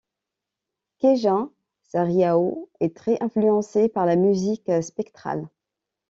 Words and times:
Kaija 0.97 1.45
Saariaho 1.83 2.71
est 2.79 2.95
très 2.97 3.21
influencée 3.21 3.87
par 3.87 4.07
la 4.07 4.15
musique 4.15 4.71
spectrale. 4.81 5.47